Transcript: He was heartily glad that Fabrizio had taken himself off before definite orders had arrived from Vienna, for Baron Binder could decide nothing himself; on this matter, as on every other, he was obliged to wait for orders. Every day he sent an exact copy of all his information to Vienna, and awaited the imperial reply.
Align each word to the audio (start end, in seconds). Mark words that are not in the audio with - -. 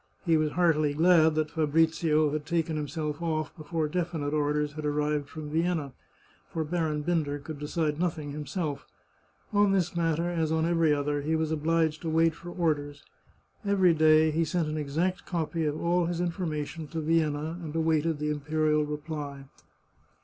He 0.25 0.35
was 0.35 0.53
heartily 0.53 0.95
glad 0.95 1.35
that 1.35 1.51
Fabrizio 1.51 2.31
had 2.31 2.47
taken 2.47 2.75
himself 2.75 3.21
off 3.21 3.55
before 3.55 3.87
definite 3.87 4.33
orders 4.33 4.73
had 4.73 4.83
arrived 4.83 5.29
from 5.29 5.51
Vienna, 5.51 5.93
for 6.51 6.63
Baron 6.63 7.03
Binder 7.03 7.37
could 7.37 7.59
decide 7.59 7.99
nothing 7.99 8.31
himself; 8.31 8.87
on 9.53 9.73
this 9.73 9.95
matter, 9.95 10.27
as 10.27 10.51
on 10.51 10.65
every 10.65 10.91
other, 10.91 11.21
he 11.21 11.35
was 11.35 11.51
obliged 11.51 12.01
to 12.01 12.09
wait 12.09 12.33
for 12.33 12.49
orders. 12.49 13.03
Every 13.63 13.93
day 13.93 14.31
he 14.31 14.43
sent 14.43 14.67
an 14.67 14.77
exact 14.79 15.27
copy 15.27 15.65
of 15.65 15.79
all 15.79 16.07
his 16.07 16.19
information 16.19 16.87
to 16.87 16.99
Vienna, 16.99 17.59
and 17.61 17.75
awaited 17.75 18.17
the 18.17 18.31
imperial 18.31 18.83
reply. 18.83 19.43